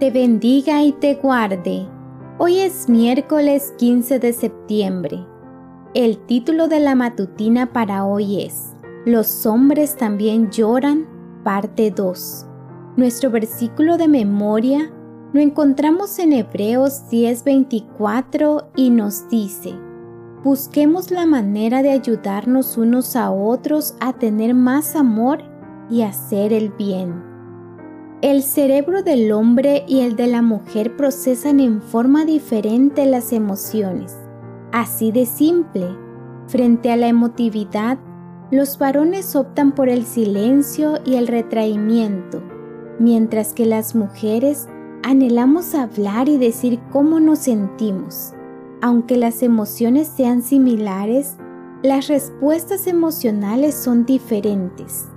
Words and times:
te 0.00 0.10
bendiga 0.10 0.82
y 0.82 0.92
te 0.92 1.16
guarde. 1.16 1.86
Hoy 2.38 2.60
es 2.60 2.88
miércoles 2.88 3.74
15 3.76 4.18
de 4.18 4.32
septiembre. 4.32 5.26
El 5.92 6.24
título 6.24 6.68
de 6.68 6.80
la 6.80 6.94
matutina 6.94 7.70
para 7.74 8.06
hoy 8.06 8.40
es 8.40 8.74
Los 9.04 9.44
hombres 9.44 9.98
también 9.98 10.50
lloran, 10.50 11.06
parte 11.44 11.90
2. 11.90 12.46
Nuestro 12.96 13.30
versículo 13.30 13.98
de 13.98 14.08
memoria 14.08 14.90
lo 15.34 15.40
encontramos 15.40 16.18
en 16.18 16.32
Hebreos 16.32 17.02
10:24 17.10 18.70
y 18.76 18.88
nos 18.88 19.28
dice, 19.28 19.74
Busquemos 20.42 21.10
la 21.10 21.26
manera 21.26 21.82
de 21.82 21.90
ayudarnos 21.90 22.78
unos 22.78 23.16
a 23.16 23.30
otros 23.30 23.96
a 24.00 24.14
tener 24.14 24.54
más 24.54 24.96
amor 24.96 25.40
y 25.90 26.00
hacer 26.00 26.54
el 26.54 26.70
bien. 26.70 27.29
El 28.22 28.42
cerebro 28.42 29.02
del 29.02 29.32
hombre 29.32 29.82
y 29.88 30.00
el 30.00 30.14
de 30.14 30.26
la 30.26 30.42
mujer 30.42 30.94
procesan 30.94 31.58
en 31.58 31.80
forma 31.80 32.26
diferente 32.26 33.06
las 33.06 33.32
emociones. 33.32 34.14
Así 34.72 35.10
de 35.10 35.24
simple, 35.24 35.86
frente 36.46 36.92
a 36.92 36.98
la 36.98 37.08
emotividad, 37.08 37.98
los 38.50 38.78
varones 38.78 39.34
optan 39.36 39.72
por 39.72 39.88
el 39.88 40.04
silencio 40.04 40.98
y 41.06 41.14
el 41.14 41.28
retraimiento, 41.28 42.42
mientras 42.98 43.54
que 43.54 43.64
las 43.64 43.94
mujeres 43.94 44.68
anhelamos 45.02 45.74
hablar 45.74 46.28
y 46.28 46.36
decir 46.36 46.78
cómo 46.92 47.20
nos 47.20 47.38
sentimos. 47.38 48.34
Aunque 48.82 49.16
las 49.16 49.42
emociones 49.42 50.08
sean 50.08 50.42
similares, 50.42 51.36
las 51.82 52.08
respuestas 52.08 52.86
emocionales 52.86 53.74
son 53.74 54.04
diferentes. 54.04 55.08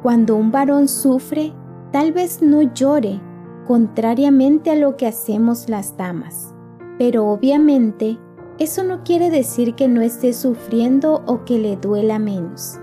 Cuando 0.00 0.36
un 0.36 0.52
varón 0.52 0.86
sufre, 0.86 1.52
tal 1.92 2.12
vez 2.12 2.42
no 2.42 2.62
llore, 2.62 3.20
contrariamente 3.66 4.70
a 4.70 4.76
lo 4.76 4.96
que 4.96 5.06
hacemos 5.06 5.68
las 5.68 5.96
damas. 5.96 6.54
Pero 6.98 7.26
obviamente, 7.26 8.18
eso 8.58 8.84
no 8.84 9.02
quiere 9.02 9.28
decir 9.30 9.74
que 9.74 9.88
no 9.88 10.00
esté 10.00 10.32
sufriendo 10.32 11.22
o 11.26 11.44
que 11.44 11.58
le 11.58 11.76
duela 11.76 12.18
menos. 12.18 12.78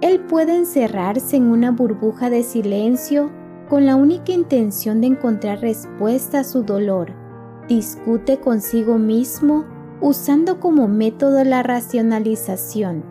Él 0.00 0.20
puede 0.20 0.56
encerrarse 0.56 1.36
en 1.36 1.44
una 1.44 1.72
burbuja 1.72 2.30
de 2.30 2.42
silencio 2.42 3.30
con 3.68 3.84
la 3.84 3.96
única 3.96 4.32
intención 4.32 5.00
de 5.00 5.08
encontrar 5.08 5.60
respuesta 5.60 6.40
a 6.40 6.44
su 6.44 6.62
dolor. 6.62 7.12
Discute 7.68 8.38
consigo 8.38 8.98
mismo 8.98 9.64
usando 10.00 10.58
como 10.58 10.88
método 10.88 11.44
la 11.44 11.62
racionalización. 11.62 13.04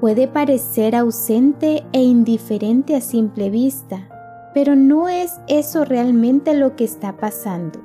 Puede 0.00 0.28
parecer 0.28 0.94
ausente 0.94 1.86
e 1.92 2.02
indiferente 2.02 2.94
a 2.94 3.00
simple 3.00 3.48
vista, 3.48 4.08
pero 4.56 4.74
no 4.74 5.10
es 5.10 5.38
eso 5.48 5.84
realmente 5.84 6.54
lo 6.54 6.76
que 6.76 6.84
está 6.84 7.18
pasando. 7.18 7.78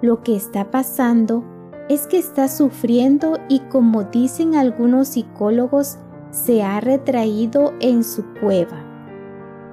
Lo 0.00 0.22
que 0.22 0.36
está 0.36 0.70
pasando 0.70 1.42
es 1.88 2.06
que 2.06 2.18
está 2.18 2.46
sufriendo 2.46 3.40
y 3.48 3.58
como 3.68 4.04
dicen 4.04 4.54
algunos 4.54 5.08
psicólogos, 5.08 5.98
se 6.30 6.62
ha 6.62 6.80
retraído 6.80 7.72
en 7.80 8.04
su 8.04 8.22
cueva. 8.40 8.84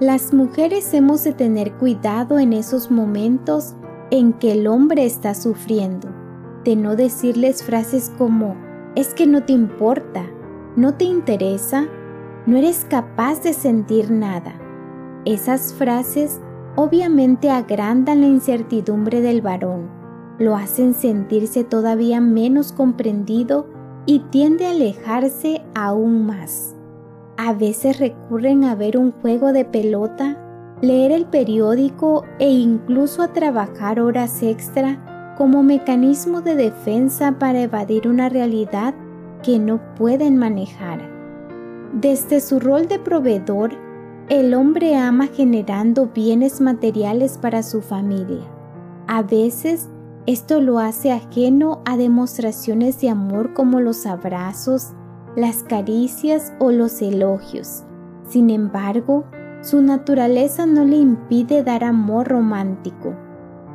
Las 0.00 0.34
mujeres 0.34 0.92
hemos 0.94 1.22
de 1.22 1.32
tener 1.32 1.74
cuidado 1.74 2.40
en 2.40 2.54
esos 2.54 2.90
momentos 2.90 3.76
en 4.10 4.32
que 4.32 4.50
el 4.50 4.66
hombre 4.66 5.06
está 5.06 5.34
sufriendo, 5.34 6.08
de 6.64 6.74
no 6.74 6.96
decirles 6.96 7.62
frases 7.62 8.10
como, 8.18 8.56
es 8.96 9.14
que 9.14 9.28
no 9.28 9.44
te 9.44 9.52
importa, 9.52 10.24
no 10.74 10.94
te 10.94 11.04
interesa, 11.04 11.86
no 12.46 12.56
eres 12.56 12.84
capaz 12.90 13.44
de 13.44 13.52
sentir 13.52 14.10
nada. 14.10 14.56
Esas 15.24 15.72
frases 15.74 16.40
obviamente 16.74 17.50
agrandan 17.50 18.22
la 18.22 18.26
incertidumbre 18.26 19.20
del 19.20 19.40
varón, 19.40 19.88
lo 20.38 20.56
hacen 20.56 20.94
sentirse 20.94 21.62
todavía 21.62 22.20
menos 22.20 22.72
comprendido 22.72 23.68
y 24.04 24.20
tiende 24.30 24.66
a 24.66 24.70
alejarse 24.70 25.62
aún 25.74 26.26
más. 26.26 26.74
A 27.36 27.52
veces 27.52 28.00
recurren 28.00 28.64
a 28.64 28.74
ver 28.74 28.96
un 28.96 29.12
juego 29.12 29.52
de 29.52 29.64
pelota, 29.64 30.38
leer 30.80 31.12
el 31.12 31.26
periódico 31.26 32.24
e 32.40 32.50
incluso 32.50 33.22
a 33.22 33.32
trabajar 33.32 34.00
horas 34.00 34.42
extra 34.42 35.34
como 35.38 35.62
mecanismo 35.62 36.40
de 36.40 36.56
defensa 36.56 37.38
para 37.38 37.62
evadir 37.62 38.08
una 38.08 38.28
realidad 38.28 38.94
que 39.42 39.58
no 39.58 39.80
pueden 39.94 40.36
manejar. 40.36 41.00
Desde 41.92 42.40
su 42.40 42.58
rol 42.58 42.88
de 42.88 42.98
proveedor, 42.98 43.72
el 44.32 44.54
hombre 44.54 44.96
ama 44.96 45.26
generando 45.26 46.06
bienes 46.06 46.62
materiales 46.62 47.36
para 47.36 47.62
su 47.62 47.82
familia. 47.82 48.50
A 49.06 49.22
veces 49.22 49.90
esto 50.24 50.62
lo 50.62 50.78
hace 50.78 51.12
ajeno 51.12 51.82
a 51.84 51.98
demostraciones 51.98 52.98
de 53.02 53.10
amor 53.10 53.52
como 53.52 53.80
los 53.80 54.06
abrazos, 54.06 54.94
las 55.36 55.62
caricias 55.64 56.54
o 56.60 56.72
los 56.72 57.02
elogios. 57.02 57.84
Sin 58.26 58.48
embargo, 58.48 59.26
su 59.60 59.82
naturaleza 59.82 60.64
no 60.64 60.86
le 60.86 60.96
impide 60.96 61.62
dar 61.62 61.84
amor 61.84 62.28
romántico. 62.28 63.14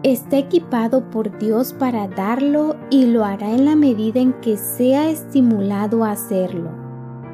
Está 0.01 0.39
equipado 0.39 1.07
por 1.11 1.37
Dios 1.37 1.73
para 1.73 2.07
darlo 2.07 2.75
y 2.89 3.05
lo 3.05 3.25
hará 3.25 3.51
en 3.51 3.65
la 3.65 3.75
medida 3.75 4.19
en 4.19 4.33
que 4.41 4.57
sea 4.57 5.07
estimulado 5.07 6.03
a 6.03 6.13
hacerlo. 6.13 6.86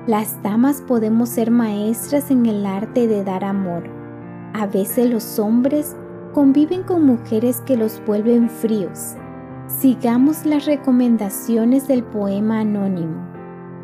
Las 0.06 0.44
damas 0.44 0.82
podemos 0.82 1.30
ser 1.30 1.50
maestras 1.50 2.30
en 2.30 2.46
el 2.46 2.66
arte 2.66 3.08
de 3.08 3.24
dar 3.24 3.46
amor. 3.46 3.84
A 4.54 4.68
veces 4.68 5.10
los 5.10 5.40
hombres 5.40 5.96
conviven 6.34 6.84
con 6.84 7.06
mujeres 7.06 7.62
que 7.62 7.78
los 7.78 8.04
vuelven 8.06 8.50
fríos. 8.50 9.16
Sigamos 9.68 10.46
las 10.46 10.66
recomendaciones 10.66 11.88
del 11.88 12.04
poema 12.04 12.60
anónimo. 12.60 13.16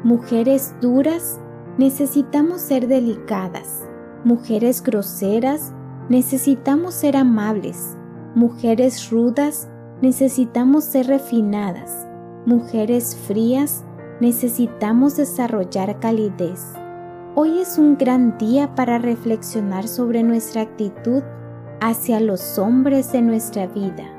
Mujeres 0.04 0.76
duras, 0.82 1.40
necesitamos 1.78 2.60
ser 2.60 2.90
delicadas. 2.90 3.88
Mujeres 4.26 4.84
groseras, 4.84 5.74
necesitamos 6.10 6.96
ser 6.96 7.16
amables. 7.16 7.96
Mujeres 8.36 9.10
rudas, 9.10 9.70
necesitamos 10.02 10.84
ser 10.84 11.08
refinadas. 11.08 12.06
Mujeres 12.46 13.16
frías, 13.16 13.86
necesitamos 14.20 15.16
desarrollar 15.16 16.00
calidez. 16.00 16.62
Hoy 17.36 17.60
es 17.60 17.78
un 17.78 17.98
gran 17.98 18.38
día 18.38 18.76
para 18.76 18.98
reflexionar 18.98 19.88
sobre 19.88 20.24
nuestra 20.24 20.62
actitud 20.62 21.24
hacia 21.80 22.20
los 22.20 22.58
hombres 22.58 23.12
de 23.14 23.22
nuestra 23.22 23.68
vida. 23.68 24.16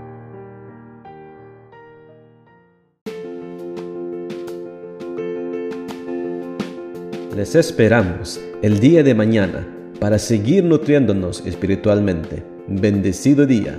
Les 7.37 7.55
esperamos 7.55 8.41
el 8.63 8.81
día 8.81 9.03
de 9.03 9.15
mañana 9.15 9.67
para 9.99 10.19
seguir 10.19 10.65
nutriéndonos 10.65 11.47
espiritualmente. 11.47 12.43
Bendecido 12.67 13.47
día. 13.47 13.79